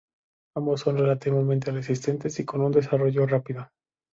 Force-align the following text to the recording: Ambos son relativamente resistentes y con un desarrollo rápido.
Ambos 0.57 0.81
son 0.81 0.97
relativamente 0.97 1.69
resistentes 1.69 2.39
y 2.39 2.43
con 2.43 2.61
un 2.61 2.71
desarrollo 2.71 3.27
rápido. 3.27 3.69